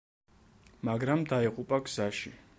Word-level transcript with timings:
მაგრამ 0.89 1.27
დაიღუპა 1.35 1.81
გზაში. 1.91 2.39